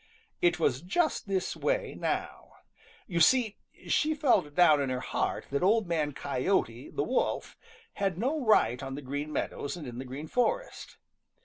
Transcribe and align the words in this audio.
It 0.41 0.59
was 0.59 0.81
just 0.81 1.27
this 1.27 1.55
way 1.55 1.95
now. 1.95 2.53
You 3.05 3.19
see 3.19 3.57
she 3.87 4.15
felt 4.15 4.55
down 4.55 4.81
in 4.81 4.89
her 4.89 4.99
heart 4.99 5.45
that 5.51 5.61
Old 5.61 5.85
Man 5.85 6.11
Coyote 6.13 6.89
the 6.89 7.03
Wolf 7.03 7.55
had 7.93 8.17
no 8.17 8.43
right 8.43 8.81
on 8.81 8.95
the 8.95 9.03
Green 9.03 9.31
Meadows 9.31 9.77
and 9.77 9.85
in 9.85 9.99
the 9.99 10.05
Green 10.05 10.25
Forest. 10.25 10.97